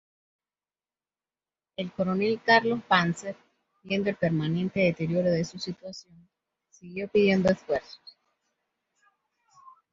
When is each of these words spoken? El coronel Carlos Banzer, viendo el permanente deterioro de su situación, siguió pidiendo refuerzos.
El 1.77 1.91
coronel 1.91 2.41
Carlos 2.43 2.79
Banzer, 2.89 3.35
viendo 3.83 4.09
el 4.09 4.15
permanente 4.15 4.79
deterioro 4.79 5.29
de 5.29 5.45
su 5.45 5.59
situación, 5.59 6.27
siguió 6.71 7.07
pidiendo 7.07 7.49
refuerzos. 7.49 8.17